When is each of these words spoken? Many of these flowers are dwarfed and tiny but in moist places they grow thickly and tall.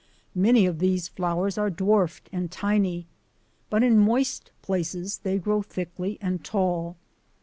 Many 0.33 0.65
of 0.65 0.79
these 0.79 1.09
flowers 1.09 1.59
are 1.59 1.69
dwarfed 1.69 2.27
and 2.33 2.49
tiny 2.51 3.05
but 3.69 3.83
in 3.83 3.99
moist 3.99 4.49
places 4.63 5.19
they 5.19 5.37
grow 5.37 5.61
thickly 5.61 6.17
and 6.19 6.43
tall. 6.43 6.95